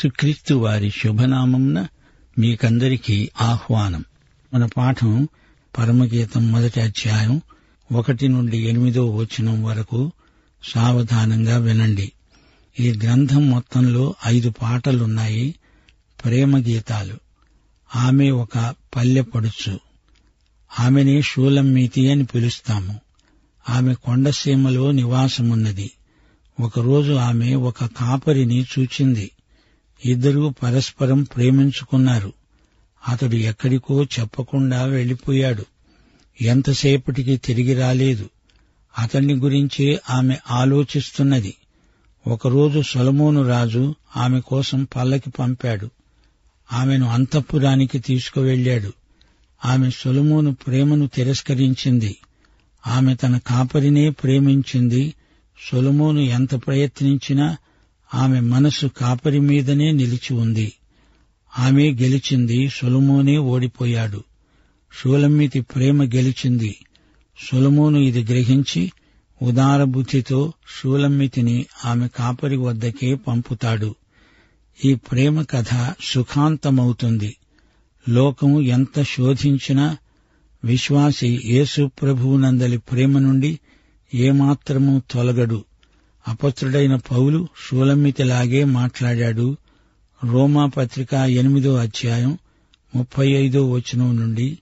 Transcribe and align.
యేసుక్రీస్తు 0.00 0.54
వారి 0.54 0.90
శుభనామంన 0.90 1.86
మీకందరికీ 2.38 3.30
ఆహ్వానం. 3.40 4.04
మన 4.54 4.66
పాఠం 4.66 5.28
పరమగీతం 5.78 6.52
మొదటి 6.52 6.80
అధ్యాయం 6.80 7.42
ఒకటి 7.92 8.28
నుండి 8.28 8.58
ఎనిమిదో 8.58 9.10
వచనం 9.10 9.64
వరకు 9.64 10.12
సావధానంగా 10.64 11.58
వినండి. 11.58 12.12
ఈ 12.80 12.92
గ్రంథం 12.92 13.50
మొత్తంలో 13.50 14.14
ఐదు 14.26 14.50
పాటలున్నాయి. 14.62 15.54
ప్రేమ 16.24 16.58
గీతాలు 16.58 17.14
ఆమె 17.96 18.30
ఒక 18.30 18.74
పల్లె 18.96 19.20
పడుచు. 19.20 19.80
ఆమెనే 20.80 21.22
షూలమ్మీతి 21.22 22.10
అని 22.10 22.24
పిలుస్తాము. 22.24 23.00
ఆమె 23.68 23.94
కొండసీమలో 23.94 24.90
నివాసమున్నది. 24.90 25.90
ఒకరోజు 26.60 27.12
ఆమె 27.12 27.54
ఒక 27.54 27.84
కాపరిని 27.84 28.66
చూచింది. 28.78 29.30
ఇద్దరూ 30.04 30.50
పరస్పరం 30.50 31.22
ప్రేమించుకున్నారు. 31.22 32.32
అతడు 33.08 33.34
ఎక్కడికో 33.34 34.04
చెప్పకుండా 34.04 34.84
వెళ్ళిపోయాడు 34.84 35.64
ఎంతసేపటికి 36.42 37.36
తిరిగి 37.36 37.74
రాలేదు. 37.74 38.30
అతన్ని 38.98 39.34
గురించే 39.34 40.00
ఆమె 40.10 40.36
ఆలోచిస్తున్నది. 40.50 41.54
ఒకరోజు 42.26 42.82
సొలమోను 42.82 43.48
రాజు 43.48 43.94
ఆమె 44.16 44.40
కోసం 44.40 44.88
పల్లకి 44.96 45.30
పంపాడు. 45.30 45.90
ఆమెను 46.72 47.06
అంతఃపురానికి 47.06 47.98
తీసుకువెళ్ళాడు. 47.98 48.92
ఆమె 49.64 49.90
సొలమోను 49.90 50.54
ప్రేమను 50.54 51.06
తిరస్కరించింది. 51.06 52.16
ఆమె 52.86 53.14
తన 53.14 53.38
కాపరినే 53.38 54.10
ప్రేమించింది. 54.10 55.14
సొలమోను 55.72 56.20
ఎంత 56.20 56.54
ప్రయత్నించినా 56.54 57.56
ఆమె 58.14 58.40
మనసు 58.40 58.86
కాపరి 58.86 59.40
మీదనే 59.40 59.92
నిలిచి 59.92 60.34
ఉంది. 60.34 60.72
ఆమె 61.58 61.90
గెలిచింది 61.90 62.68
సొలమోనే 62.68 63.38
ఓడిపోయాడు. 63.38 64.24
షూలమ్మితి 65.00 65.60
ప్రేమ 65.60 66.04
గెలిచింది. 66.04 66.76
సొలమోను 67.52 67.98
ఇది 67.98 68.24
గ్రహించి 68.24 68.92
ఉదారబుద్ధితో 69.42 70.52
షూలమ్మితిని 70.80 71.66
ఆమె 71.84 72.08
కాపరి 72.08 72.56
వద్దకే 72.56 73.14
పంపుతాడు. 73.14 73.94
ఈ 74.84 74.94
ప్రేమ 74.94 75.42
కథ 75.42 75.94
సుఖాంతమవుతుంది. 76.02 77.36
లోకం 78.08 78.60
ఎంత 78.60 79.02
శోధించినా 79.02 79.96
విశ్వాసి 80.64 81.40
యేసు 81.44 81.90
ప్రభువునందలి 82.02 82.78
ప్రేమ 82.78 83.18
నుండి 83.18 83.58
ఏమాత్రమూ 84.14 85.02
తొలగడు. 85.10 85.64
అపత్రుడైన 86.28 86.96
పౌలు 86.96 87.48
షూలమ్మితిలాగే 87.66 88.64
మాట్లాడాడు. 88.64 89.56
రోమా 90.24 90.66
పత్రిక 90.66 91.14
ఎనిమిదో 91.14 91.76
అధ్యాయం 91.76 92.38
ముప్పై 92.96 93.28
ఐదో 93.28 93.70
వచనం 93.70 94.16
నుండి 94.16 94.58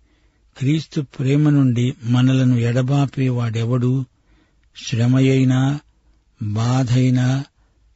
క్రీస్తు 0.58 1.00
ప్రేమ 1.00 1.50
నుండి 1.50 1.94
మనలను 2.04 2.56
ఎడబాపేవాడెవడు? 2.56 4.04
శ్రమయైనా 4.86 5.80
బాధైనా 6.42 7.44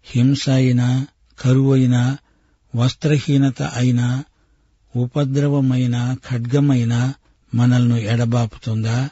హింస 0.04 0.48
అయినా 0.50 1.06
కరువైనా 1.38 2.18
వస్త్రహీనత 2.76 3.62
అయినా 3.62 4.24
ఉపద్రవమైన 4.96 6.16
ఖడ్గమైన 6.30 7.12
మనల్ని 7.54 8.04
ఎడబాపుతుందా? 8.06 9.08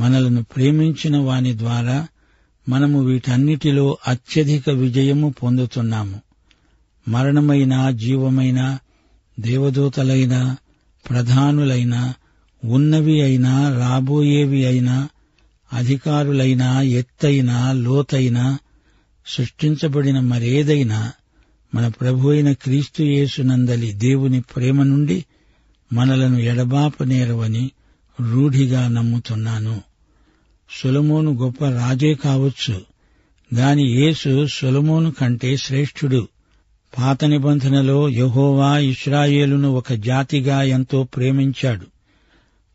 మనలను 0.00 0.42
ప్రేమించిన 0.42 1.16
వాని 1.16 1.58
ద్వారా 1.58 2.08
మనము 2.68 3.04
వీటన్నిటిలో 3.04 3.98
అత్యధిక 4.08 4.70
విజయము 4.70 5.34
పొందుతున్నాము. 5.42 6.20
మరణమైన 7.08 7.90
జీవమైన 7.90 8.78
దేవదూతలైన 9.40 10.56
ప్రధానులైన 11.10 12.12
ఉన్నవి 12.64 13.22
అయినా 13.22 13.78
రాబోయేవి 13.78 14.64
అయినా 14.66 15.08
అధికారులైనా 15.72 16.82
ఎత్తైన 16.82 17.72
లోతైన 17.72 18.58
సృష్టించబడిన 19.26 20.20
మరేదైనా 20.20 21.12
మన 21.74 21.88
ప్రభు 21.88 22.28
అయిన 22.28 22.52
క్రీస్తు 22.52 23.02
యేసునందలి 23.02 23.92
దేవుని 23.92 24.40
ప్రేమ 24.40 24.82
నుండి 24.82 25.24
మనలను 25.92 26.38
ఎడబాపనేరవని 26.38 27.70
రూఢిగా 28.32 28.88
నమ్ముతున్నాను. 28.88 29.80
సొలమోను 30.78 31.32
గొప్ప 31.34 31.64
రాజే 31.64 32.14
కావచ్చు. 32.14 32.80
గాని 33.54 33.82
యేసు 33.82 34.46
సొలమోను 34.46 35.10
కంటే 35.10 35.56
శ్రేష్ఠుడు. 35.56 36.28
పాత 36.98 37.24
నిబంధనలో 37.24 38.08
యహోవా 38.08 38.78
ఇస్రాయేలును 38.78 39.72
ఒక 39.72 39.92
జాతిగా 39.92 40.62
ఎంతో 40.62 41.02
ప్రేమించాడు. 41.02 41.86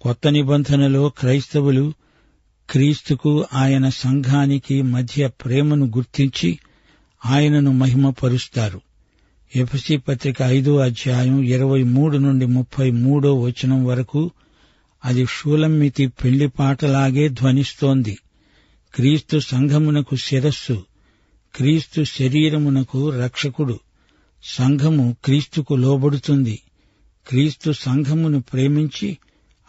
కొత్త 0.02 0.28
నిబంధనలో 0.28 1.10
క్రైస్తవులు 1.10 1.94
క్రీస్తుకు 2.70 3.46
ఆయన 3.54 3.90
సంఘానికి 3.90 4.82
మధ్య 4.82 5.28
ప్రేమను 5.28 5.86
గుర్తించి 5.86 6.60
ఆయనను 7.26 7.72
మహిమపరుస్తారు. 7.72 8.82
ఎఫసి 9.56 9.98
పత్రిక 9.98 10.42
ఐదో 10.42 10.78
అధ్యాయం 10.78 11.42
ఇరవై 11.42 11.84
మూడు 11.84 12.18
నుండి 12.18 12.46
ముప్పై 12.46 12.92
మూడో 12.92 13.40
వచనం 13.40 13.86
వరకు 13.86 14.32
అది 15.06 15.26
షూలమ్మితి 15.26 16.08
పెళ్ళి 16.08 16.48
పాటలాగే 16.48 17.30
ధ్వనిస్తోంది. 17.30 18.18
క్రీస్తు 18.96 19.40
సంఘమునకు 19.40 20.16
శిరస్సు 20.16 20.84
క్రీస్తు 21.56 22.04
శరీరమునకు 22.04 23.10
రక్షకుడు. 23.10 23.80
సంఘము 24.44 25.16
క్రీస్తుకు 25.26 25.74
లోబడుతుంది. 25.74 26.60
క్రీస్తు 27.28 27.72
సంఘమును 27.72 28.42
ప్రేమించి 28.42 29.18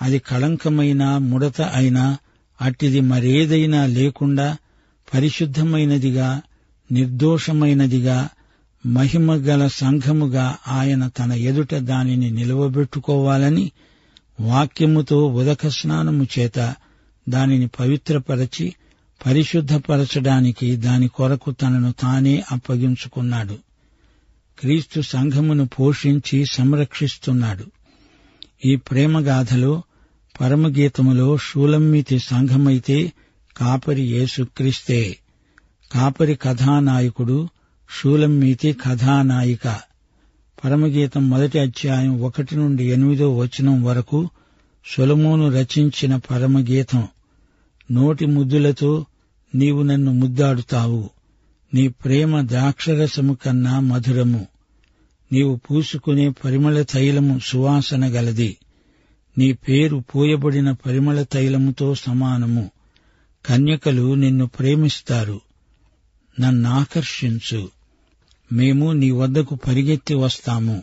అది 0.02 0.18
కళంకమైన 0.18 1.18
ముడత 1.18 1.60
అయినా 1.60 2.18
అట్టిది 2.62 3.00
మరేదైనా 3.00 3.86
లేకుండా 3.86 4.56
పరిశుద్ధమైనదిగా 5.14 6.42
నిర్దోషమైనదిగా 6.92 8.28
మహిమ 8.86 9.34
గల 9.34 9.66
సంఘముగా 9.66 10.56
ఆయన 10.68 11.08
తన 11.08 11.32
ఎదుట 11.32 11.74
దానిని 11.74 12.30
నిలవబెట్టుకోవాలని 12.30 13.72
వాక్యముతో 14.40 15.26
ఉదక 15.26 15.68
స్నానము 15.68 16.26
చేత 16.38 16.74
దానిని 17.28 17.66
పవిత్రపరచి 17.66 18.74
పరిశుద్ధపరచడానికి 19.26 20.76
దాని 20.76 21.08
కొరకు 21.08 21.50
తనను 21.50 21.92
తానే 21.92 22.44
అప్పగించుకున్నాడు. 22.52 23.58
క్రీస్తు 24.58 25.00
సంఘమును 25.00 25.66
పోషించి 25.66 26.44
సంరక్షిస్తున్నాడు. 26.52 27.64
ఈ 28.64 28.76
ప్రేమగాథలో 28.76 29.82
పరమగీతములో 30.40 31.36
షూలమ్మితి 31.36 32.18
సంఘమైతే 32.18 33.12
కాపరి 33.56 34.02
యేసుక్రీస్తే. 34.02 35.18
కాపరి 35.92 36.34
కథానాయకుడు 36.34 37.48
షూలమ్మితి 37.90 38.72
కథానాయిక. 38.72 39.80
పరమగీతం 40.64 41.30
మొదటి 41.30 41.58
అధ్యాయం 41.58 42.22
ఒకటి 42.22 42.56
నుండి 42.56 42.84
ఎనిమిదో 42.84 43.36
వచనం 43.36 43.84
వరకు 43.84 44.28
సొలమోను 44.86 45.50
రచించిన 45.50 46.16
పరమగీతం. 46.16 47.08
నోటి 47.90 48.26
ముద్దులతో 48.26 49.06
నీవు 49.54 49.82
నన్ను 49.82 50.12
ముద్దాడుతావు. 50.12 51.10
నీ 51.74 51.88
ప్రేమ 51.88 52.48
ద్రాక్షరసము 52.48 53.34
కన్నా 53.34 53.80
మధురము. 53.80 54.46
నీవు 55.32 55.56
పూసుకునే 55.56 56.28
పరిమళ 56.28 56.82
తైలము 56.82 57.40
సువాసన 57.44 58.04
గలది. 58.04 58.56
నీ 59.38 59.52
పేరు 59.52 60.04
పూయబడిన 60.14 60.70
పరిమళ 60.70 61.22
తైలముతో 61.22 61.94
సమానము. 61.94 62.70
కన్యకలు 63.46 64.14
నిన్ను 64.14 64.46
ప్రేమిస్తారు. 64.46 65.40
నన్నాకర్షించు 66.40 67.75
మేము 68.52 68.92
నీ 68.92 69.10
వద్దకు 69.10 69.54
పరిగెత్తి 69.54 70.14
వస్తాము. 70.14 70.82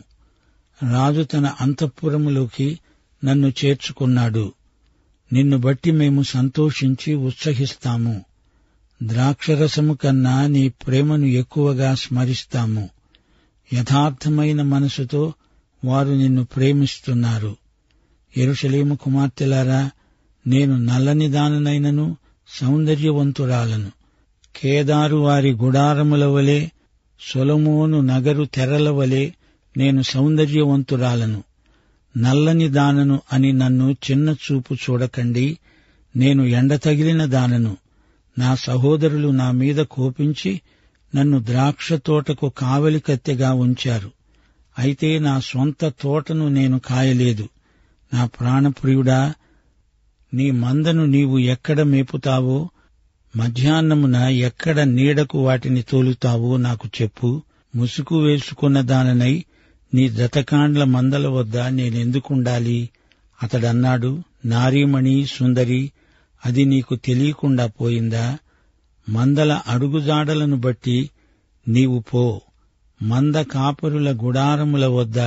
రాజు 0.90 1.22
తన 1.22 1.52
అంతఃపురములోకి 1.60 2.78
నన్ను 3.24 3.52
చేర్చుకున్నాడు. 3.64 4.52
నిన్ను 5.32 5.58
బట్టి 5.58 5.90
మేము 5.90 6.22
సంతోషించి 6.22 7.14
ఉత్సహిస్తాము. 7.14 8.24
ద్రాక్షరసము 9.02 9.94
కన్నా 9.94 10.46
నీ 10.46 10.68
ప్రేమను 10.68 11.26
ఎక్కువగా 11.26 11.94
స్మరిస్తాము. 11.94 12.88
యథార్థమైన 13.74 14.62
మనసుతో 14.62 15.32
వారు 15.84 16.08
నిన్ను 16.08 16.44
ప్రేమిస్తున్నారు. 16.44 17.56
ఎరుషలేము 18.36 18.94
కుమార్తెలారా 18.94 19.90
నేను 20.46 20.78
నల్లని 20.78 21.30
దాననైనను 21.30 22.16
సౌందర్యవంతురాలను. 22.48 23.92
కేదారు 24.56 25.16
వారి 25.16 25.52
గుడారముల 25.52 26.24
వలె 26.24 26.68
సొలమోను 27.20 28.00
నగరు 28.00 28.44
తెరల 28.44 28.90
వలె 28.90 29.30
నేను 29.76 30.02
సౌందర్యవంతురాలను. 30.02 31.42
నల్లని 32.16 32.68
దానను 32.68 33.20
అని 33.32 33.52
నన్ను 33.52 33.96
చిన్న 34.10 34.30
చూపు 34.30 34.74
చూడకండి. 34.74 35.58
నేను 36.16 36.42
ఎండ 36.42 36.74
తగిలిన 36.74 37.24
దానను. 37.24 37.76
నా 38.38 38.54
సహోదరులు 38.54 39.28
నా 39.28 39.50
మీద 39.50 39.76
కోపించి 39.76 40.60
నన్ను 41.14 41.44
ద్రాక్ష 41.44 41.92
తోటకు 41.92 42.48
కావలి 42.48 43.00
కత్తెగా 43.00 43.52
ఉంచారు. 43.52 44.10
అయితే 44.78 45.18
నా 45.18 45.40
స్వంత 45.40 45.92
తోటను 46.00 46.48
నేను 46.48 46.78
కాయలేదు. 46.78 47.48
నా 48.14 48.26
ప్రాణప్రియుడా 48.26 49.34
నీ 50.34 50.50
మందను 50.50 51.06
నీవు 51.06 51.38
ఎక్కడ 51.38 51.82
మేపుతావో 51.82 52.70
మధ్యాహ్నమున 53.36 54.16
ఎక్కడ 54.16 54.80
నీడకు 54.80 55.44
వాటిని 55.44 55.82
తోలుతావో 55.82 56.56
నాకు 56.56 56.88
చెప్పు. 57.02 57.42
ముసుగు 57.76 58.18
వేసుకున్న 58.18 58.80
దాననై 58.80 59.44
నీ 59.94 60.08
దతకాండ్ల 60.08 60.84
మందల 60.84 61.26
వద్ద 61.28 61.58
నేనెందుకుండాలి? 61.58 62.90
అతడన్నాడు 63.42 64.22
నారీమణి 64.44 65.26
సుందరి 65.26 65.92
అది 66.46 66.64
నీకు 66.64 66.96
తెలియకుండా 66.96 67.66
పోయిందా? 67.66 68.38
మందల 69.08 69.60
అడుగుజాడలను 69.68 70.56
బట్టి 70.56 71.10
నీవు 71.68 72.04
పో. 72.12 72.40
మంద 73.02 73.34
కాపరుల 73.34 74.18
గుడారముల 74.24 74.86
వద్ద 74.86 75.18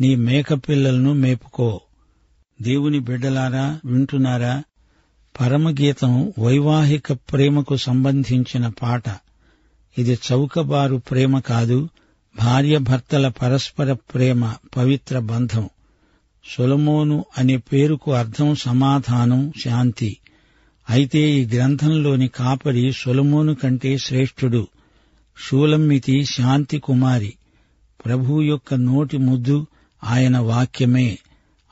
నీ 0.00 0.14
మేకపిల్లలను 0.14 1.12
మేపుకో. 1.12 1.80
దేవుని 2.62 2.98
బిడ్డలారా 2.98 3.80
వింటున్నారా? 3.84 4.62
పరమగీతం 5.40 6.32
వైవాహిక 6.38 7.12
ప్రేమకు 7.12 7.76
సంబంధించిన 7.76 8.68
పాట. 8.68 9.02
ఇది 9.98 10.18
చౌకబారు 10.32 10.96
ప్రేమ 10.96 11.38
కాదు 11.38 11.88
భార్యభర్తల 12.38 13.28
పరస్పర 13.28 13.92
ప్రేమ 13.92 14.54
పవిత్ర 14.76 15.18
బంధం. 15.18 15.68
సొలమోను 16.56 17.24
అనే 17.38 17.56
పేరుకు 17.56 18.12
అర్థం 18.12 18.54
సమాధానం 18.54 19.52
శాంతి. 19.64 20.16
అయితే 20.90 21.30
ఈ 21.30 21.46
గ్రంథంలోని 21.46 22.28
కాపరి 22.28 22.92
సొలమోను 22.92 23.54
కంటే 23.54 23.98
శ్రేష్ఠుడు. 23.98 24.66
షూలమ్మితి 25.48 26.24
శాంతి 26.24 26.78
కుమారి. 26.78 27.34
ప్రభు 28.04 28.42
యొక్క 28.42 28.74
నోటి 28.74 29.18
ముద్దు 29.18 29.66
ఆయన 30.04 30.38
వాక్యమే. 30.38 31.18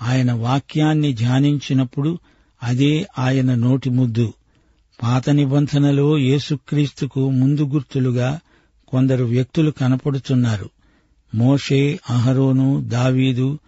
ఆయన 0.02 0.32
వాక్యాన్ని 0.32 1.12
ధ్యానించినప్పుడు 1.12 2.18
అదే 2.62 3.06
ఆయన 3.18 3.54
నోటి 3.54 3.90
ముద్దు. 3.90 4.32
పాత 5.02 5.30
నిబంధనలో 5.30 6.18
యేసుక్రీస్తుకు 6.18 7.30
ముందు 7.30 7.62
గుర్తులుగా 7.62 8.40
కొందరు 8.88 9.24
వ్యక్తులు 9.24 9.70
కనపడుతున్నారు 9.70 10.70
మోషే 11.34 12.00
అహరోను 12.10 12.84
దావీదు 12.88 13.58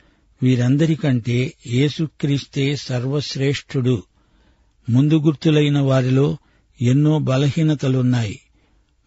వీరందరికంటే 0.42 1.54
యేసుక్రీస్తే 1.66 2.76
సర్వశ్రేష్ఠుడు. 2.76 4.02
ముందు 4.90 5.18
గుర్తులైన 5.18 5.78
వారిలో 5.78 6.36
ఎన్నో 6.82 7.18
బలహీనతలున్నాయి. 7.18 8.40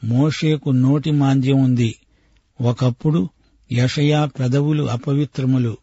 మోషేకు 0.03 0.69
నోటి 0.69 1.11
మాంద్యం 1.11 1.63
ఉంది. 1.63 1.95
ఒకప్పుడు 2.61 3.29
యషయా 3.71 4.25
పెదవులు 4.25 4.83
అపవిత్రములు. 4.83 5.77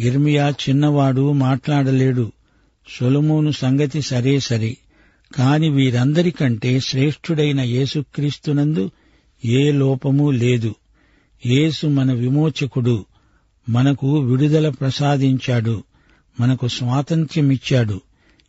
ఇర్మియా 0.00 0.50
చిన్నవాడు 0.50 1.32
మాట్లాడలేడు. 1.32 2.32
సొలమోను 2.88 3.50
సంగతి 3.50 4.02
సరే 4.02 4.40
సరే. 4.40 4.76
కాని 5.36 5.68
వీరందరికంటే 5.68 6.80
శ్రేష్ఠుడైన 6.80 7.60
యేసుక్రీస్తునందు 7.60 8.90
ఏ 9.44 9.72
లోపమూ 9.72 10.30
లేదు. 10.30 10.74
యేసు 11.46 11.86
మన 11.86 12.12
విమోచకుడు. 12.12 13.04
మనకు 13.68 14.18
విడుదల 14.18 14.68
ప్రసాదించాడు. 14.68 15.84
మనకు 16.40 16.68
స్వాతంత్ర్యమిచ్చాడు. 16.68 18.00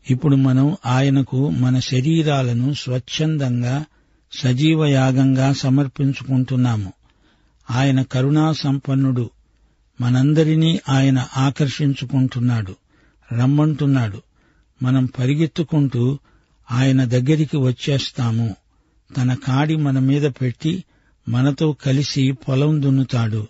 ఇప్పుడు 0.10 0.36
మనం 0.36 0.78
ఆయనకు 0.86 1.50
మన 1.50 1.80
శరీరాలను 1.80 2.74
స్వచ్ఛందంగా 2.74 3.86
సజీవయాగంగా 4.40 5.54
సమర్పించుకుంటున్నాము. 5.54 6.94
ఆయన 7.72 8.02
కరుణా 8.02 8.54
సంపన్నుడు 8.54 9.30
మనందరినీ 10.02 10.80
ఆయన 10.90 11.28
ఆకర్షించుకుంటున్నాడు. 11.38 12.76
రమ్మంటున్నాడు. 13.40 14.22
మనం 14.84 15.06
పరిగెత్తుకుంటూ 15.06 16.20
ఆయన 16.72 17.04
దగ్గరికి 17.04 17.58
వచ్చేస్తాము. 17.58 18.56
తన 19.18 19.34
కాడి 19.34 19.76
మన 19.76 20.00
మీద 20.00 20.32
పెట్టి 20.42 20.84
మనతో 21.30 21.74
కలిసి 21.74 22.32
పొలం 22.32 22.82
దున్నుతాడు. 22.82 23.48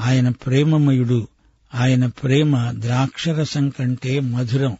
ఆయన 0.00 0.28
ప్రేమమయుడు. 0.28 1.28
ఆయన 1.74 2.06
ప్రేమ 2.06 2.70
ద్రాక్షరసం 2.70 3.70
కంటే 3.70 4.20
మధురం. 4.20 4.76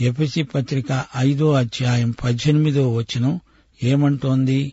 ఎపిసి 0.00 0.42
పత్రిక 0.42 1.04
ఐదో 1.16 1.52
అధ్యాయం 1.52 2.10
పద్దెనిమిదో 2.10 2.94
వచనం 2.94 3.40
ఏమంటోంది? 3.82 4.72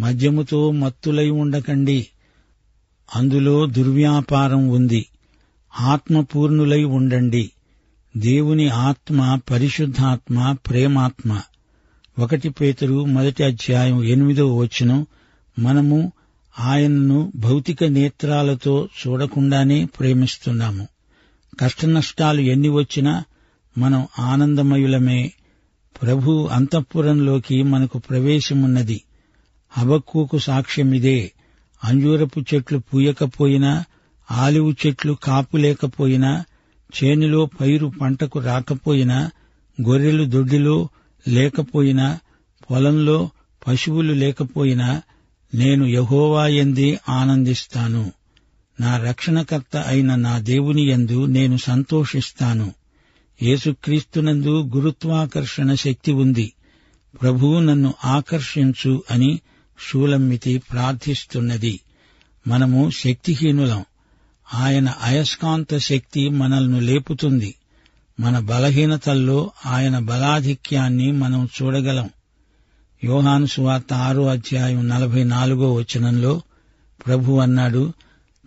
మద్యముతో 0.00 0.70
మత్తులై 0.70 1.30
ఉండకండి. 1.30 2.06
అందులో 3.16 3.66
దుర్వ్యాపారం 3.66 4.68
ఉంది. 4.68 5.06
ఆత్మపూర్ణులై 5.80 6.84
ఉండండి. 6.84 7.50
దేవుని 8.16 8.68
ఆత్మ 8.68 9.40
పరిశుద్ధాత్మ 9.50 10.52
ప్రేమాత్మ. 10.52 11.40
ఒకటి 12.18 12.48
పేతురు 12.48 13.04
మొదటి 13.04 13.44
అధ్యాయం 13.44 14.04
ఎనిమిదో 14.04 14.56
వచనం. 14.56 15.06
మనము 15.58 16.12
ఆయనను 16.60 17.32
భౌతిక 17.36 17.84
నేత్రాలతో 17.84 18.88
చూడకుండానే 19.06 19.84
ప్రేమిస్తున్నాము. 19.84 20.88
కష్టనష్టాలు 21.60 22.40
ఎన్ని 22.40 22.68
వచ్చినా 22.68 23.24
మనం 23.78 24.06
ఆనందమయులమే. 24.18 25.32
ప్రభు 26.02 26.48
అంతఃపురంలోకి 26.52 27.62
మనకు 27.62 27.98
ప్రవేశమున్నది. 27.98 29.02
హబక్కూకు 29.70 30.38
సాక్ష్యమిదే. 30.38 31.32
అంజూరపు 31.84 32.40
చెట్లు 32.40 32.78
పూయకపోయినా 32.78 33.84
ఆలివు 34.30 34.74
చెట్లు 34.86 35.12
కాపు 35.12 35.56
లేకపోయినా 35.56 36.44
చేనులో 37.04 37.46
పైరు 37.46 37.92
పంటకు 38.00 38.38
రాకపోయినా 38.38 39.30
గొర్రెలు 39.88 40.24
దొడ్డిలో 40.24 40.88
లేకపోయినా 41.28 42.18
పొలంలో 42.70 43.30
పశువులు 43.66 44.12
లేకపోయినా 44.12 45.02
నేను 45.54 45.84
యహోవా 45.84 46.46
ఎందే 46.46 47.00
ఆనందిస్తాను. 47.08 48.12
నా 48.80 48.96
రక్షణకర్త 48.98 49.76
అయిన 49.76 50.14
నా 50.14 50.38
దేవుని 50.38 50.82
యందు 50.82 51.26
నేను 51.26 51.56
సంతోషిస్తాను. 51.56 52.72
యేసుక్రీస్తునందు 53.42 54.70
గురుత్వాకర్షణ 54.76 55.74
శక్తి 55.74 56.12
ఉంది. 56.12 56.52
ప్రభువు 57.22 57.60
నన్ను 57.60 57.94
ఆకర్షించు 58.04 59.02
అని 59.10 59.40
షూలమ్మితి 59.88 60.58
ప్రార్థిస్తున్నది. 60.58 61.80
మనము 62.46 62.90
శక్తిహీనులం. 62.90 63.84
ఆయన 64.54 64.88
అయస్కాంత 65.02 65.76
శక్తి 65.76 66.28
మనల్ని 66.28 66.80
లేపుతుంది. 66.80 67.54
మన 68.20 68.38
బలహీనతల్లో 68.38 69.50
ఆయన 69.66 69.98
బలాధిక్యాన్ని 69.98 71.12
మనం 71.12 71.48
చూడగలం. 71.62 72.10
యోహాను 73.04 73.46
సువార్త 73.46 73.92
ఆరో 73.92 74.26
అధ్యాయం 74.26 74.88
నలభై 74.88 75.24
నాలుగో 75.24 75.74
వచనంలో 75.74 76.42
ప్రభు 77.06 77.32
అన్నాడు 77.32 77.92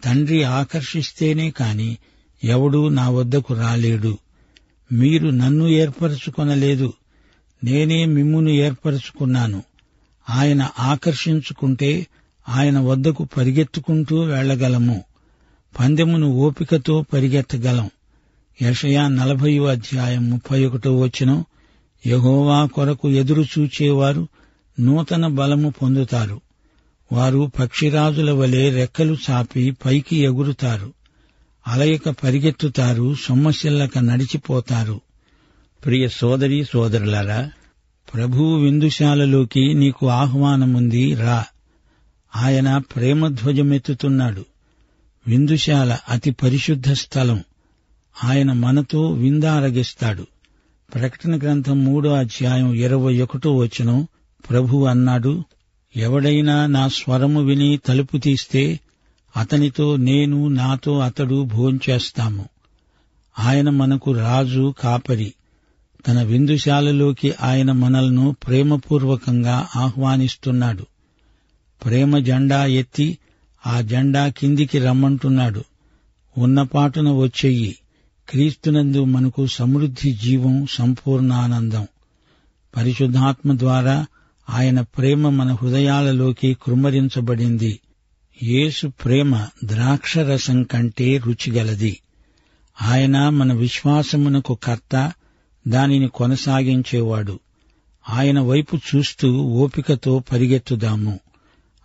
తండ్రి 0.03 0.43
ఆకర్షిస్తేనే 0.43 1.51
కాని 1.51 1.97
ఎవడూ 2.43 2.89
నా 2.89 3.09
వద్దకు 3.09 3.53
రాలేడు. 3.53 4.17
మీరు 4.91 5.29
నన్ను 5.29 5.67
ఏర్పరచుకొనలేదు. 5.67 6.93
నేనే 7.63 8.05
మిమ్మును 8.05 8.49
ఏర్పరచుకున్నాను. 8.49 9.63
ఆయన 10.29 10.69
ఆకర్షించుకుంటే 10.79 12.07
ఆయన 12.49 12.79
వద్దకు 12.79 13.27
పరిగెత్తుకుంటూ 13.37 14.19
వెళ్ళగలము 14.19 15.03
పందెమును 15.79 16.27
ఓపికతో 16.27 17.05
పరిగెత్తగలం. 17.13 17.89
యషయా 18.61 19.07
నలభై 19.07 19.59
అధ్యాయం 19.59 20.29
ముప్పై 20.29 20.65
ఒకటో 20.65 20.99
వచ్చిన 20.99 21.43
యహోవా 22.07 22.65
కొరకు 22.65 23.09
ఎదురు 23.09 23.41
చూచేవారు 23.41 24.27
నూతన 24.79 25.27
బలము 25.27 25.69
పొందుతారు. 25.69 26.41
వారు 27.11 27.51
పక్షిరాజుల 27.59 28.31
వలె 28.31 28.69
రెక్కలు 28.69 29.17
చాపి 29.29 29.71
పైకి 29.71 30.15
ఎగురుతారు. 30.15 30.93
అలయక 31.67 32.09
పరిగెత్తుతారు 32.09 33.15
సొమ్మశిల్లక 33.15 33.97
నడిచిపోతారు. 33.97 35.01
ప్రియ 35.85 36.07
సోదరి 36.07 36.63
సోదరులారా 36.63 37.51
ప్రభువు 38.13 38.55
విందుశాలలోకి 38.55 39.73
నీకు 39.73 40.09
ఆహ్వానముంది 40.09 41.15
రా. 41.15 41.45
ఆయన 42.35 42.77
ప్రేమధ్వజమెత్తుతున్నాడు. 42.77 44.45
విందుశాల 45.27 45.97
అతి 46.09 46.31
పరిశుద్ధ 46.31 46.91
స్థలం. 46.91 47.43
ఆయన 48.23 48.53
మనతో 48.53 49.11
విందారగిస్తాడు. 49.11 50.27
ప్రకటన 50.93 51.37
గ్రంథం 51.37 51.83
మూడో 51.83 52.13
అధ్యాయం 52.13 52.73
ఇరవై 52.73 53.21
ఒకటో 53.21 53.55
వచనం 53.55 54.07
ప్రభు 54.49 54.85
అన్నాడు 54.85 55.43
ఎవడైనా 55.95 56.65
నా 56.65 56.87
స్వరము 56.87 57.41
విని 57.41 57.79
తలుపు 57.85 58.17
తీస్తే 58.17 58.79
అతనితో 59.37 59.95
నేను 59.95 60.47
నాతో 60.47 60.99
అతడు 60.99 61.43
భోంచేస్తాము. 61.43 62.49
ఆయన 63.39 63.69
మనకు 63.69 64.11
రాజు 64.11 64.73
కాపరి. 64.79 65.33
తన 66.07 66.21
విందుశాలలోకి 66.21 67.33
ఆయన 67.41 67.71
మనల్ను 67.71 68.35
ప్రేమపూర్వకంగా 68.47 69.67
ఆహ్వానిస్తున్నాడు. 69.75 70.85
ప్రేమ 71.85 72.17
జెండా 72.17 72.65
ఎత్తి 72.65 73.17
ఆ 73.67 73.81
జెండా 73.81 74.27
కిందికి 74.27 74.79
రమ్మంటున్నాడు. 74.79 75.63
ఉన్నపాటున 76.37 77.11
వచ్చేయి 77.11 77.75
క్రీస్తునందు 78.29 79.03
మనకు 79.03 79.47
సమృద్ధి 79.47 80.11
జీవం 80.11 80.67
సంపూర్ణానందం 80.69 81.87
పరిశుద్ధాత్మ 82.77 83.57
ద్వారా 83.57 84.05
ఆయన 84.49 84.81
ప్రేమ 84.81 85.29
మన 85.29 85.53
హృదయాలలోకి 85.53 86.57
కృమ్మరించబడింది 86.63 87.79
యేసు 88.43 88.87
ప్రేమ 88.87 89.47
ద్రాక్షరసం 89.63 90.63
కంటే 90.63 91.17
రుచిగలది. 91.17 91.99
ఆయన 92.81 93.29
మన 93.29 93.53
విశ్వాసమునకు 93.53 94.57
కర్త 94.63 95.13
దానిని 95.67 96.07
కొనసాగించేవాడు. 96.07 97.39
ఆయన 98.09 98.39
వైపు 98.39 98.77
చూస్తూ 98.77 99.31
ఓపికతో 99.41 100.19
పరిగెత్తుదాము. 100.19 101.19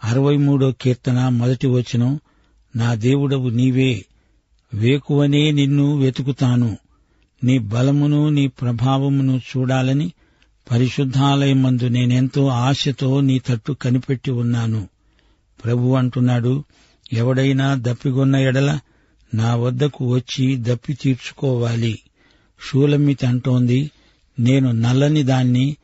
అరవై 0.05 0.37
మూడో 0.37 0.73
కీర్తన 0.73 1.29
మొదటి 1.29 1.67
వచనం 1.67 2.21
నా 2.77 2.95
దేవుడవు 2.95 3.49
నీవే 3.49 4.05
వేకువనే 4.75 5.51
నిన్ను 5.51 5.99
వెతుకుతాను. 5.99 6.77
నీ 7.45 7.59
బలమును 7.59 8.29
నీ 8.29 8.47
ప్రభావమును 8.47 9.41
చూడాలని 9.57 10.13
పరిశుద్ధాలయమందు 10.71 11.89
నేనెంతో 11.89 12.47
ఆశతో 12.47 13.21
నీ 13.21 13.39
తట్టు 13.39 13.73
కనిపెట్టి 13.73 14.31
ఉన్నాను. 14.31 14.89
ప్రభు 15.65 15.95
అంటున్నాడు 15.95 16.65
ఎవడైనా 17.13 17.75
దప్పిగొన్న 17.79 18.37
ఎడల 18.37 18.81
నా 19.35 19.55
వద్దకు 19.55 20.15
వచ్చి 20.15 20.57
దప్పి 20.57 20.95
తీర్చుకోవాలి. 20.95 21.99
షూలమ్మితి 22.69 23.27
అంటోంది 23.27 23.91
నేను 24.41 24.73
నల్లని 24.73 25.23
దాన్ని 25.23 25.77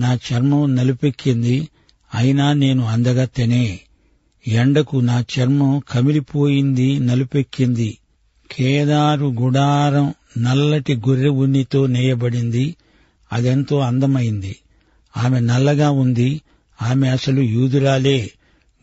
నా 0.00 0.14
చర్మం 0.14 0.74
నలిపెక్కింది 0.74 1.68
అయినా 2.14 2.52
నేను 2.52 2.84
అందగత్తెనే 2.84 3.80
ఎండకు 4.48 4.96
నా 4.96 5.20
చర్మం 5.20 5.82
కమిలిపోయింది 5.90 6.98
నలుపెక్కింది. 6.98 7.98
కేదారు 8.52 9.26
గుడారం 9.26 10.14
నల్లటి 10.38 10.96
గొర్రె 10.96 11.28
ఉన్నితో 11.28 11.86
నేయబడింది. 11.86 12.76
అదెంతో 13.32 13.78
అందమైంది. 13.78 14.56
ఆమె 15.16 15.40
నల్లగా 15.40 15.90
ఉంది. 15.90 16.40
ఆమె 16.82 17.08
అసలు 17.08 17.40
యూదురాలే. 17.40 18.30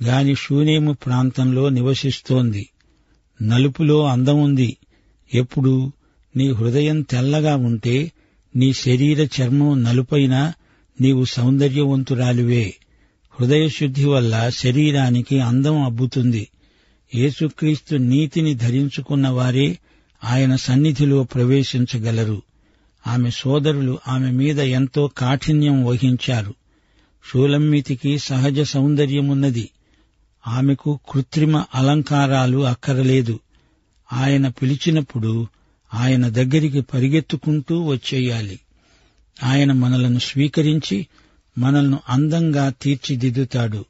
గాని 0.03 0.35
షూనేము 0.35 0.93
ప్రాంతంలో 0.93 1.69
నివసిస్తోంది. 1.69 2.69
నలుపులో 3.41 4.05
అందం 4.05 4.41
ఉంది 4.41 4.77
ఎప్పుడు? 5.33 5.91
నీ 6.35 6.51
హృదయం 6.51 7.01
తెల్లగా 7.01 7.55
ఉంటే 7.55 8.11
నీ 8.55 8.73
శరీర 8.73 9.27
చర్మం 9.41 9.83
నలుపైన 9.83 10.53
నీవు 11.01 11.25
సౌందర్యవంతురాలివే. 11.25 12.73
హృదయశుద్ధి 13.39 14.05
వల్ల 14.05 14.49
శరీరానికి 14.49 15.39
అందం 15.39 15.81
అబ్బుతుంది. 15.81 16.47
యేసుక్రీస్తు 17.15 17.95
నీతిని 17.95 18.55
ధరించుకున్న 18.55 19.27
వారే 19.27 19.77
ఆయన 20.23 20.55
సన్నిధిలో 20.55 21.23
ప్రవేశించగలరు. 21.23 22.41
ఆమె 23.07 23.29
సోదరులు 23.29 23.99
ఆమె 24.07 24.31
మీద 24.31 24.59
ఎంతో 24.59 25.09
కాఠిన్యం 25.17 25.85
వహించారు. 25.85 26.53
షూలమ్మితికి 27.31 28.19
సహజ 28.19 28.61
సౌందర్యమున్నది. 28.61 29.69
ఆమెకు 30.47 30.99
కృత్రిమ 31.09 31.63
అలంకారాలు 31.75 32.65
అక్కరలేదు. 32.65 33.39
ఆయన 34.13 34.47
పిలిచినప్పుడు 34.47 35.47
ఆయన 35.93 36.29
దగ్గరికి 36.29 36.81
పరిగెత్తుకుంటూ 36.81 37.81
వచ్చేయాలి. 37.81 38.59
ఆయన 39.43 39.71
మనలను 39.71 40.19
స్వీకరించి 40.19 41.07
మనల్ని 41.59 41.97
అందంగా 42.09 42.73
తీర్చిదిద్దుతాడు. 42.81 43.85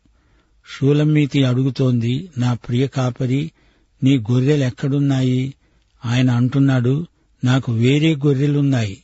షూలమ్మీతి 0.77 1.43
అడుగుతోంది 1.43 2.29
నా 2.37 2.53
ప్రియ 2.53 2.87
కాపరి 2.87 3.51
నీ 4.03 4.17
గొర్రెలెక్కడున్నాయి 4.17 5.53
ఆయన 6.05 6.31
అంటున్నాడు 6.31 7.07
నాకు 7.43 7.71
వేరే 7.71 8.15
గొర్రెలున్నాయి 8.15 9.03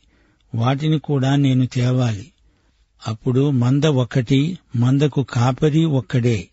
వాటిని 0.54 0.98
కూడా 0.98 1.36
నేను 1.36 1.66
తేవాలి. 1.66 2.32
అప్పుడు 3.06 3.50
మంద 3.50 3.84
ఒక్కటి 3.84 4.58
మందకు 4.76 5.22
కాపరి 5.22 5.84
ఒక్కడే. 5.84 6.48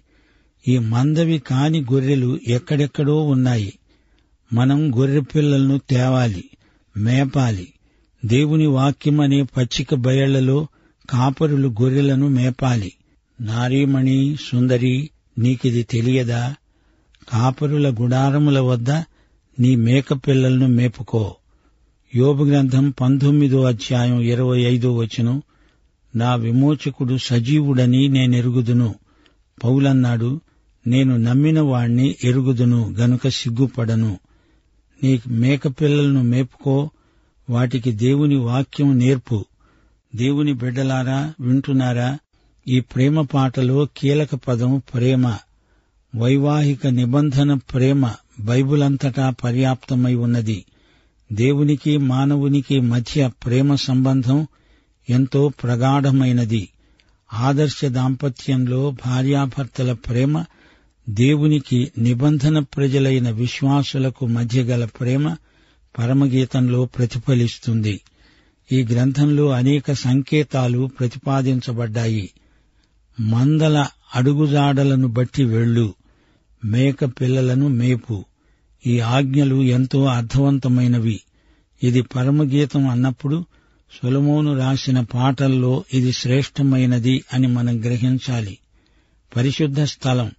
ఈ 0.67 0.77
మందవి 0.77 1.39
కాని 1.39 1.81
గొర్రెలు 1.81 2.39
ఎక్కడెక్కడో 2.47 3.23
ఉన్నాయి. 3.23 3.73
మనం 4.53 4.99
గొర్రె 4.99 5.19
పిల్లలను 5.19 5.81
తేవాలి 5.89 6.43
మేపాలి. 6.97 7.73
దేవుని 8.25 8.65
వాక్యం 8.65 9.19
అనే 9.19 9.43
పచ్చిక 9.43 9.95
బయళ్ళలో 9.95 10.67
కాపరులు 11.09 11.75
గొర్రెలను 11.81 12.27
మేపాలి. 12.27 12.93
నారీమణి 13.41 14.37
సుందరి 14.51 15.09
నీకిది 15.37 15.83
తెలియదా? 15.83 16.55
కాపరుల 17.29 17.95
గుడారముల 18.01 18.59
వద్ద 18.59 18.91
నీ 19.59 19.75
మేకపిల్లలను 19.75 20.67
మేపుకో. 20.67 21.35
యోబు 22.15 22.43
గ్రంథం 22.43 22.89
పంతొమ్మిదో 22.89 23.63
అధ్యాయం 23.63 24.19
ఇరవై 24.19 24.61
ఐదో 24.61 24.95
వచనం 24.95 25.41
నా 26.15 26.35
విమోచకుడు 26.35 27.17
సజీవుడని 27.17 28.07
నేనెరుగుదును. 28.07 28.95
పౌలన్నాడు 29.63 30.41
నేను 30.87 31.17
నమ్మిన 31.17 31.59
వాణ్ణి 31.59 32.15
ఎరుగుదును 32.23 32.91
గనుక 32.91 33.27
సిగ్గుపడను. 33.27 34.19
నీ 35.03 35.19
మేకపిల్లలను 35.27 36.23
మేపుకో 36.23 36.89
వాటికి 37.49 37.91
దేవుని 37.91 38.35
వాక్యం 38.35 38.99
నేర్పు. 38.99 39.45
దేవుని 40.15 40.53
బిడ్డలారా 40.53 41.33
వింటున్నారా? 41.39 42.17
ఈ 42.67 42.79
ప్రేమ 42.79 43.21
పాటలో 43.21 43.87
కీలక 43.97 44.35
పదం 44.35 44.81
ప్రేమ. 44.93 45.37
వైవాహిక 46.15 46.87
నిబంధన 46.87 47.53
ప్రేమ 47.53 48.11
బైబులంతటా 48.39 49.29
పర్యాప్తమై 49.29 50.15
ఉన్నది. 50.15 50.65
దేవునికి 51.31 51.97
మానవునికి 51.97 52.79
మధ్య 52.79 53.29
ప్రేమ 53.45 53.75
సంబంధం 53.75 54.47
ఎంతో 55.09 55.49
ప్రగాఢమైనది. 55.49 56.69
ఆదర్శ 57.33 57.85
దాంపత్యంలో 57.85 58.91
భార్యాభర్తల 58.91 59.93
ప్రేమ 59.93 60.45
దేవునికి 61.09 61.91
నిబంధన 61.97 62.59
ప్రజలైన 62.59 63.29
విశ్వాసులకు 63.29 64.25
మధ్య 64.25 64.61
గల 64.61 64.85
ప్రేమ 64.85 65.35
పరమగీతంలో 65.97 66.85
ప్రతిఫలిస్తుంది. 66.85 68.01
ఈ 68.71 68.83
గ్రంథంలో 68.83 69.49
అనేక 69.49 69.91
సంకేతాలు 69.91 70.89
ప్రతిపాదించబడ్డాయి. 70.99 72.29
మందల 73.19 73.87
అడుగుజాడలను 74.15 75.07
బట్టి 75.07 75.43
వెళ్ళు 75.43 75.93
మేక 76.65 77.05
పిల్లలను 77.05 77.67
మేపు. 77.67 78.25
ఈ 78.87 78.99
ఆజ్ఞలు 78.99 79.63
ఎంతో 79.63 80.05
అర్థవంతమైనవి. 80.05 81.21
ఇది 81.83 82.01
పరమగీతం 82.01 82.87
అన్నప్పుడు 82.87 83.45
సులమోను 83.93 84.57
రాసిన 84.57 84.99
పాటల్లో 84.99 85.83
ఇది 85.93 86.11
శ్రేష్టమైనది 86.13 87.23
అని 87.33 87.47
మనం 87.47 87.81
గ్రహించాలి. 87.81 88.57
పరిశుద్ధ 89.35 89.81
స్థలం 89.83 90.31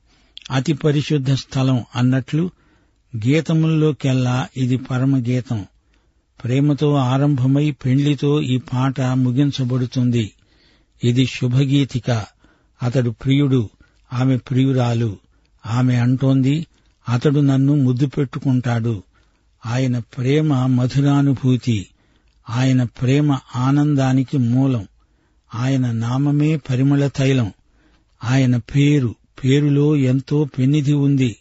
అతి 0.50 0.72
పరిశుద్ధ 0.72 1.32
స్థలం 1.32 1.84
అన్నట్లు 1.96 2.50
గీతముల్లోకెల్లా 3.16 4.48
ఇది 4.56 4.76
పరమగీతం. 4.76 5.66
ప్రేమతో 6.44 6.94
ఆరంభమై 6.94 7.70
పెండ్లితో 7.70 8.42
ఈ 8.42 8.58
పాట 8.58 9.00
ముగించబడుతుంది. 9.00 10.32
ఇది 11.04 11.26
శుభగీతిక. 11.26 12.26
అతడు 12.82 13.10
ప్రియుడు 13.10 13.70
ఆమె 14.12 14.36
ప్రియురాలు. 14.36 15.16
ఆమె 15.66 15.94
అంటోంది 15.94 16.66
అతడు 17.08 17.40
నన్ను 17.40 17.76
ముద్దు 17.76 18.06
పెట్టుకుంటాడు. 18.06 19.02
ఆయన 19.66 19.98
ప్రేమ 19.98 20.66
మధురానుభూతి. 20.66 21.86
ఆయన 22.50 22.84
ప్రేమ 22.84 23.38
ఆనందానికి 23.56 24.38
మూలం. 24.38 24.88
ఆయన 25.54 25.92
నామమే 25.92 26.56
పరిమళ 26.56 27.06
తైలం. 27.06 27.52
ఆయన 28.24 28.56
పేరు 28.56 29.14
పేరులో 29.44 29.96
ఎంతో 29.96 30.44
పెన్నిధి 30.44 30.92
ఉంది. 30.92 31.36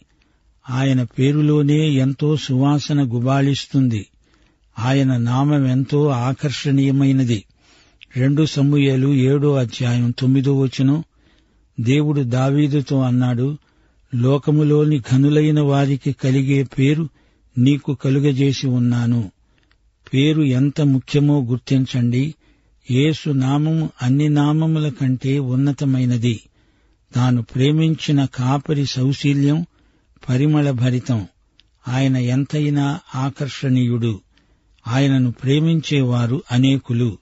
ఆయన 0.70 1.02
పేరులోనే 1.02 1.88
ఎంతో 1.88 2.36
సువాసన 2.36 3.02
గుబాళిస్తుంది. 3.02 4.06
ఆయన 4.78 5.16
నామం 5.16 5.66
ఎంతో 5.66 6.08
ఆకర్షణీయమైనది. 6.08 7.44
రెండు 8.16 8.44
సమూహలు 8.44 9.14
ఏడో 9.14 9.54
అధ్యాయం 9.54 10.14
తొమ్మిదో 10.18 10.60
వచనం. 10.60 11.04
దేవుడు 11.80 12.20
దావీదుతో 12.20 13.00
అన్నాడు 13.00 13.58
లోకములోని 14.14 14.98
ఘనులైన 14.98 15.60
వారికి 15.60 16.12
కలిగే 16.12 16.62
పేరు 16.62 17.08
నీకు 17.58 17.94
కలుగజేసి 17.94 18.66
ఉన్నాను. 18.66 19.30
పేరు 20.14 20.42
ఎంత 20.42 20.80
ముఖ్యమో 20.80 21.44
గుర్తించండి. 21.44 22.34
యేసు 22.90 23.30
నామము 23.30 23.90
అన్ని 24.02 24.28
నామముల 24.28 24.88
కంటే 24.88 25.38
ఉన్నతమైనది. 25.38 26.40
తాను 27.14 27.42
ప్రేమించిన 27.42 28.24
కాపరి 28.24 28.86
సౌశీల్యం 28.86 29.66
పరిమళభరితం. 30.28 31.26
ఆయన 31.88 32.16
ఎంతైనా 32.16 33.00
ఆకర్షణీయుడు. 33.14 34.20
ఆయనను 34.86 35.30
ప్రేమించేవారు 35.30 36.42
అనేకులు. 36.52 37.18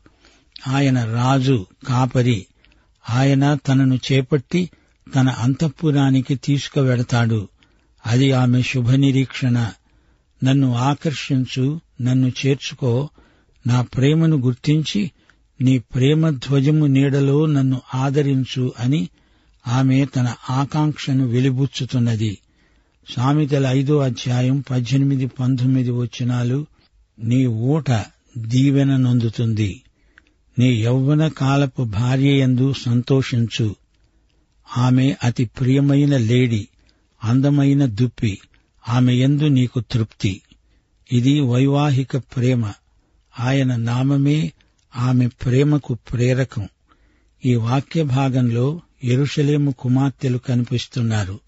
ఆయన 0.69 1.05
రాజు 1.05 1.67
కాపరి. 1.89 2.47
ఆయన 3.11 3.55
తనను 3.55 3.95
చేపట్టి 3.95 4.71
తన 5.15 5.29
అంతఃపురానికి 5.29 6.35
తీసుకువెడతాడు. 6.35 7.49
అది 8.07 8.33
ఆమె 8.33 8.63
శుభనిరీక్షణ. 8.63 9.73
నన్ను 10.45 10.75
ఆకర్షించు 10.75 11.81
నన్ను 12.01 12.33
చేర్చుకో. 12.47 13.09
నా 13.67 13.83
ప్రేమను 13.83 14.37
గుర్తించి 14.37 15.11
నీ 15.61 15.79
ప్రేమ 15.79 16.31
ధ్వజము 16.31 16.87
నీడలో 16.87 17.47
నన్ను 17.47 17.81
ఆదరించు 17.95 18.73
అని 18.81 19.09
ఆమె 19.69 20.05
తన 20.05 20.35
ఆకాంక్షను 20.51 21.27
వెలిబుచ్చుతున్నది. 21.27 22.39
సామెతల 23.17 23.67
ఐదో 23.67 23.99
అధ్యాయం 23.99 24.65
పద్దెనిమిది 24.71 25.27
పంతొమ్మిది 25.27 25.91
వచనాలు 25.91 26.67
నీ 27.23 27.47
ఊట 27.47 28.05
దీవెన 28.39 28.97
నొందుతుంది. 28.97 29.83
నీ 30.59 30.73
యౌవన 30.73 31.29
కాలపు 31.29 31.83
భార్యయందు 31.83 32.73
సంతోషించు. 32.73 33.77
ఆమె 34.77 35.17
అతి 35.25 35.45
ప్రియమైన 35.45 36.17
లేడి 36.17 36.69
అందమైన 37.25 37.87
దుప్పి 37.87 38.39
ఆమె 38.89 39.13
యందు 39.13 39.45
నీకు 39.45 39.81
తృప్తి. 39.81 40.41
ఇది 41.13 41.41
వైవాహిక 41.41 42.17
ప్రేమ. 42.17 42.73
ఆయన 43.41 43.77
నామమే 43.77 44.53
ఆమె 44.97 45.27
ప్రేమకు 45.27 45.95
ప్రేరకం. 45.95 46.69
ఈ 47.45 47.55
వాక్య 47.55 48.03
భాగంలో 48.03 48.81
ఎరుషలేము 49.05 49.71
కుమార్తెలు 49.71 50.39
కనిపిస్తున్నారు. 50.39 51.41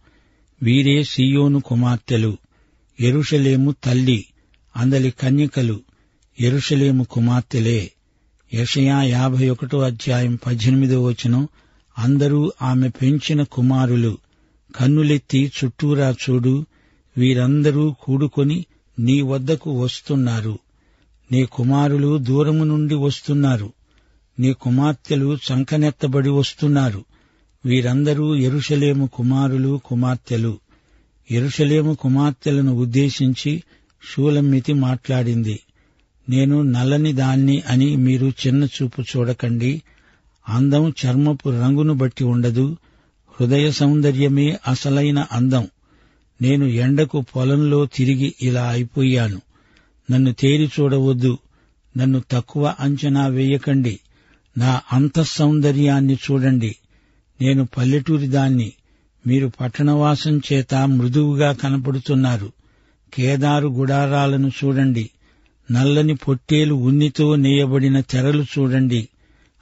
వీరే 0.63 1.05
సియోను 1.05 1.61
కుమార్తెలు 1.61 2.37
ఎరుషలేము 3.01 3.75
తల్లి. 3.85 4.27
అందలి 4.77 5.11
కన్యకలు 5.11 5.81
ఎరుషలేము 6.41 7.05
కుమార్తెలే. 7.05 7.91
యషయా 8.55 9.03
యాభై 9.03 9.49
ఒకటో 9.49 9.81
అధ్యాయం 9.81 10.39
పద్దెనిమిదో 10.47 11.05
వచనం 11.05 11.49
అందరూ 11.99 12.53
ఆమె 12.63 12.89
పెంచిన 12.89 13.43
కుమారులు 13.43 14.19
కన్నులెత్తి 14.77 15.53
చుట్టూరా 15.65 16.15
చూడు 16.31 16.67
వీరందరూ 17.19 17.95
కూడుకొని 18.03 18.67
నీ 18.99 19.21
వద్దకు 19.21 19.83
వస్తున్నారు. 19.83 20.59
నీ 21.33 21.45
కుమారులు 21.45 22.19
దూరము 22.19 22.65
నుండి 22.65 22.95
వస్తున్నారు. 22.95 23.73
నీ 24.41 24.53
కుమార్తెలు 24.53 25.39
చంకనెత్తబడి 25.53 26.29
వస్తున్నారు. 26.29 27.05
వీరందరూ 27.67 28.35
ఎరుషలేము 28.35 29.07
కుమారులు 29.07 29.81
కుమార్తెలు. 29.85 30.59
ఎరుషలేము 31.31 31.95
కుమార్తెలను 31.95 32.73
ఉద్దేశించి 32.73 33.63
షూలమ్మితి 34.13 34.73
మాట్లాడింది. 34.73 35.61
నేను 36.29 36.63
నల్లని 36.63 37.13
దాన్ని 37.13 37.61
అని 37.61 37.97
మీరు 37.97 38.33
చిన్న 38.47 38.65
చూపు 38.65 39.03
చూడకండి. 39.03 39.83
అందం 40.49 40.95
చర్మపు 41.07 41.49
రంగును 41.49 41.95
బట్టి 41.95 42.25
ఉండదు. 42.25 42.77
హృదయ 43.41 43.71
సౌందర్యమే 43.71 44.59
అసలైన 44.69 45.27
అందం. 45.33 45.69
నేను 46.43 46.65
ఎండకు 46.65 47.21
పొలంలో 47.21 47.87
తిరిగి 47.87 48.35
ఇలా 48.43 48.71
అయిపోయాను. 48.71 49.41
నన్ను 50.11 50.33
తేరి 50.33 50.71
చూడవద్దు. 50.81 51.39
నన్ను 51.97 52.23
తక్కువ 52.31 52.75
అంచనా 52.81 53.27
వేయకండి. 53.27 54.01
నా 54.59 54.81
అంతఃసౌందర్యాన్ని 54.93 56.15
చూడండి. 56.15 56.77
నేను 57.41 57.69
పల్లెటూరి 57.77 58.27
దాన్ని. 58.27 58.73
మీరు 59.27 59.53
పట్టణవాసం 59.61 60.39
చేత 60.39 60.75
మృదువుగా 60.75 61.53
కనపడుతున్నారు. 61.53 62.53
కేదారు 63.15 63.69
గుడారాలను 63.69 64.51
చూడండి. 64.65 65.11
నల్లని 65.73 66.15
పొట్టేలు 66.15 66.75
ఉన్నితో 66.75 67.35
నేయబడిన 67.35 68.01
తెరలు 68.01 68.43
చూడండి. 68.43 69.09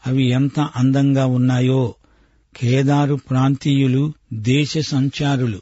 అవి 0.06 0.30
ఎంత 0.30 0.60
అందంగా 0.76 1.26
ఉన్నాయో. 1.26 1.94
కేదారు 2.56 3.14
ప్రాంతీయులు 3.14 4.12
దేశ 4.32 4.78
సంచారులు. 4.78 5.60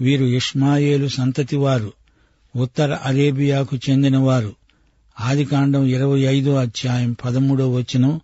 వీరు 0.00 0.24
ఇష్మాయేలు 0.24 1.08
సంతతివారు. 1.08 1.92
ఉత్తర 2.56 2.98
అరేబియాకు 3.04 3.76
చెందినవారు. 3.90 4.54
ఆదికాండం 5.20 5.84
ఇరవై 5.84 6.20
ఐదో 6.20 6.54
అధ్యాయం 6.54 7.16
పదమూడో 7.24 7.70
వచనం. 7.70 8.20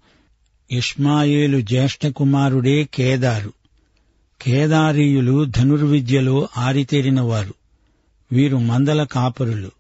ఇష్మాయేలు 0.72 1.60
జ్యేష్ఠ 1.60 2.06
కుమారుడే 2.06 2.88
కేదారు. 2.94 3.52
కేదారీయులు 4.42 5.44
ధనుర్విద్యలో 5.44 6.48
ఆరితేరినవారు. 6.56 7.59
వీరు 8.32 8.56
మందల 8.56 9.04
కాపరులు. 9.04 9.70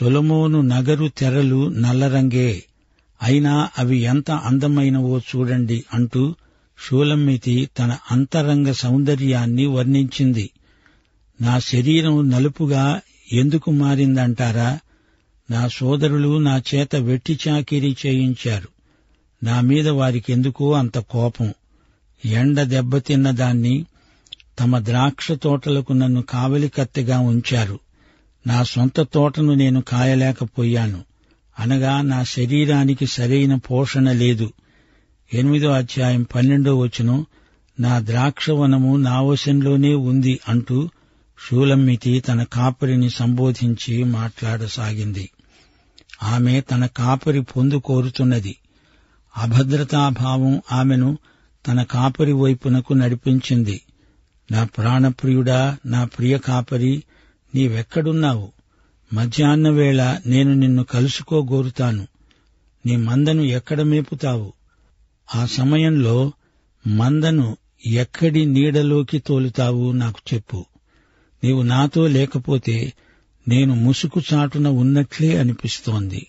సొలమోను 0.00 0.60
నగరు 0.60 1.08
తెరలు 1.18 1.68
నల్లరంగే. 1.68 2.62
అయినా 3.22 3.68
అవి 3.78 3.96
ఎంత 3.96 4.30
అందమైనవో 4.30 5.18
చూడండి 5.18 5.84
అంటూ 5.94 6.34
షూలమ్మితి 6.86 7.68
తన 7.78 7.96
అంతరంగ 8.10 8.72
సౌందర్యాన్ని 8.72 9.66
వర్ణించింది. 9.66 10.50
నా 11.40 11.58
శరీరం 11.58 12.30
నలుపుగా 12.30 13.00
ఎందుకు 13.32 13.70
మారిందంటారా? 13.70 14.78
నా 15.50 15.68
సోదరులు 15.68 16.38
నా 16.38 16.62
చేత 16.74 16.96
వెట్టి 16.96 17.38
చాకిరీ 17.48 17.96
చేయించారు. 18.06 18.68
నా 19.44 19.60
మీద 19.60 19.88
వారికెందుకో 19.88 20.72
అంత 20.72 20.98
కోపం. 20.98 21.54
ఎండ 22.24 22.62
దెబ్బతిన్న 22.62 23.30
దాన్ని 23.30 23.86
తమ 24.58 24.78
ద్రాక్ష 24.78 25.32
తోటలకు 25.32 25.92
నన్ను 25.92 26.22
కావలికత్తెగా 26.22 27.18
ఉంచారు. 27.18 27.78
నా 28.46 28.62
సొంత 28.62 29.00
తోటను 29.00 29.54
నేను 29.54 29.80
కాయలేకపోయాను. 29.80 31.04
అనగా 31.58 32.00
నా 32.00 32.24
శరీరానికి 32.24 33.06
సరైన 33.06 33.54
పోషణ 33.54 34.12
లేదు. 34.12 34.52
ఎనిమిదో 35.34 35.70
అధ్యాయం 35.70 36.22
పన్నెండో 36.22 36.78
వచనం 36.78 37.26
నా 37.80 38.00
ద్రాక్షవనము 38.00 38.96
నా 38.96 39.20
వశంలోనే 39.20 39.94
ఉంది 39.94 40.40
అంటూ 40.48 40.88
షూలమ్మితి 41.48 42.20
తన 42.20 42.42
కాపరిని 42.42 43.10
సంబోధించి 43.10 44.04
మాట్లాడసాగింది. 44.04 45.30
ఆమె 46.22 46.60
తన 46.60 46.86
కాపరి 46.86 47.42
పొందు 47.42 47.74
కోరుతున్నది. 47.74 48.56
అభద్రతాభావం 49.36 50.62
ఆమెను 50.72 51.18
తన 51.66 51.82
కాపరి 51.82 52.32
వైపునకు 52.32 52.94
నడిపించింది. 52.94 53.80
నా 54.50 54.64
ప్రాణప్రియుడా 54.64 55.78
నా 55.86 56.04
ప్రియ 56.04 56.38
కాపరి 56.38 57.02
నీవెక్కడున్నావు? 57.54 58.52
మధ్యాహ్న 59.12 59.68
వేళ 59.68 60.18
నేను 60.26 60.54
నిన్ను 60.54 60.84
కలుసుకోగోరుతాను. 60.84 62.06
నీ 62.86 62.96
మందను 62.96 63.42
ఎక్కడ 63.42 63.82
మేపుతావు? 63.82 64.52
ఆ 65.34 65.46
సమయంలో 65.46 66.32
మందను 66.86 67.56
ఎక్కడి 67.86 68.46
నీడలోకి 68.46 69.18
తోలుతావు 69.18 69.92
నాకు 69.92 70.34
చెప్పు. 70.34 70.64
నీవు 71.44 71.62
నాతో 71.62 72.06
లేకపోతే 72.06 72.92
నేను 73.48 73.74
ముసుకు 73.74 74.22
చాటున 74.34 74.68
ఉన్నట్లే 74.68 75.36
అనిపిస్తోంది. 75.36 76.26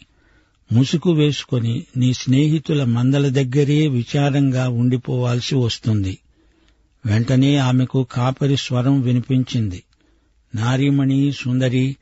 ముసుకు 0.72 1.12
వేసుకొని 1.12 1.86
నీ 1.98 2.14
స్నేహితుల 2.14 2.84
మందల 2.84 3.30
దగ్గరే 3.30 3.88
విచారంగా 3.88 4.70
ఉండిపోవాల్సి 4.70 5.56
వస్తుంది. 5.56 6.18
వెంటనే 7.08 7.58
ఆమెకు 7.58 8.08
కాపరి 8.12 8.58
స్వరం 8.58 9.02
వినిపించింది. 9.02 9.84
నారీమణి 10.56 11.32
సుందరి 11.32 11.98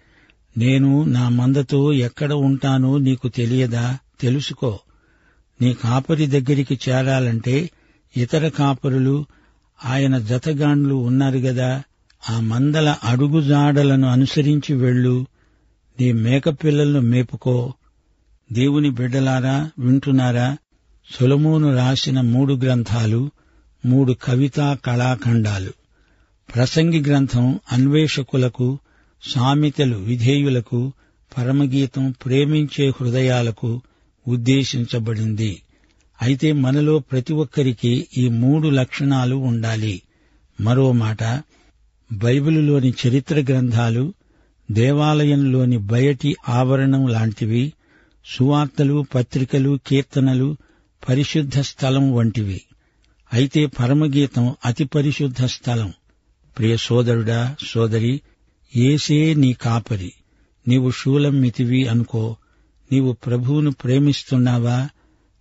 నేను 0.58 1.04
నా 1.04 1.30
మందతో 1.30 1.94
ఎక్కడ 1.94 2.34
ఉంటానో 2.34 2.98
నీకు 2.98 3.28
తెలియదా? 3.28 3.98
తెలుసుకో. 4.20 4.80
నీ 5.62 5.74
కాపరి 5.74 6.28
దగ్గరికి 6.28 6.80
చేరాలంటే 6.90 7.70
ఇతర 8.18 8.48
కాపరులు 8.48 9.26
ఆయన 9.86 10.18
జతగాండ్లు 10.18 10.96
ఉన్నారు 10.96 11.38
గదా. 11.38 11.84
ఆ 12.30 12.40
మందల 12.40 12.96
అడుగుజాడలను 13.04 14.08
అనుసరించి 14.08 14.76
వెళ్ళు. 14.76 15.26
నీ 16.02 16.12
మేకపిల్లలను 16.12 17.02
మేపుకో. 17.02 17.74
దేవుని 18.54 18.90
బిడ్డలారా 18.90 19.70
వింటున్నారా? 19.80 20.58
సొలమోను 21.20 21.76
రాసిన 21.76 22.22
మూడు 22.22 22.54
గ్రంథాలు 22.54 23.32
మూడు 23.86 24.14
కవితా 24.24 24.78
కళాఖండాలు. 24.86 25.72
ప్రసంగి 26.56 27.02
గ్రంథం 27.02 27.60
అన్వేషకులకు 27.72 28.80
సామెతలు 29.24 29.98
విధేయులకు 29.98 30.94
పరమగీతం 31.38 32.12
ప్రేమించే 32.26 32.90
హృదయాలకు 32.90 33.82
ఉద్దేశించబడింది. 34.28 35.62
అయితే 36.22 36.52
మనలో 36.52 37.00
ప్రతి 37.00 37.34
ఒక్కరికి 37.34 38.08
ఈ 38.18 38.30
మూడు 38.30 38.68
లక్షణాలు 38.68 39.36
ఉండాలి. 39.36 40.02
మరో 40.62 40.92
మాట 40.92 41.24
బైబిలులోని 42.12 42.94
చరిత్ర 43.08 43.40
గ్రంథాలు 43.40 44.14
దేవాలయంలోని 44.72 45.78
బయటి 45.78 46.36
ఆవరణం 46.50 47.08
లాంటివి 47.08 47.74
సువార్తలు 48.26 49.06
పత్రికలు 49.16 49.80
కీర్తనలు 49.88 50.58
పరిశుద్ధ 51.10 51.60
స్థలం 51.60 52.14
వంటివి. 52.14 52.62
అయితే 53.34 53.66
పరమగీతం 53.66 54.56
అతి 54.66 54.86
పరిశుద్ధ 54.86 55.46
స్థలం. 55.46 55.94
ప్రియ 56.58 56.78
సోదరుడా 56.78 57.56
సోదరి 57.68 58.22
ఏసే 58.76 59.34
నీ 59.34 59.54
కాపరి. 59.54 60.14
నీవు 60.68 60.92
శూలమ్మితివి 60.92 61.88
అనుకో. 61.88 62.36
నీవు 62.92 63.12
ప్రభువును 63.14 63.72
ప్రేమిస్తున్నావా? 63.72 64.90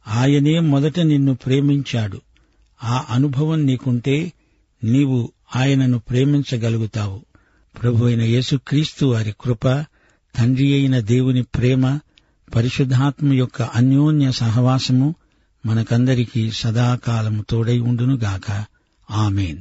ఆయనే 0.08 0.58
మొదట 0.58 1.00
నిన్ను 1.00 1.34
ప్రేమించాడు. 1.34 2.20
ఆ 2.84 3.04
అనుభవం 3.10 3.66
నీకుంటే 3.66 4.32
నీవు 4.84 5.32
ఆయనను 5.56 5.98
ప్రేమించగలుగుతావు. 5.98 7.24
ప్రభు 7.82 8.04
అయిన 8.04 8.22
యేసుక్రీస్తు 8.22 9.06
వారి 9.06 9.34
కృప 9.40 9.68
తండ్రి 10.38 10.74
అయిన 10.74 10.98
దేవుని 10.98 11.42
ప్రేమ 11.42 11.98
పరిశుద్ధాత్మ 12.54 13.32
యొక్క 13.32 13.62
అన్యోన్య 13.62 14.32
సహవాసము 14.32 15.14
మనకందరికీ 15.66 16.50
సదాకాలము 16.50 17.44
తోడై 17.50 17.78
ఉండునుగాక. 17.78 18.64
ఆమెన్. 19.10 19.58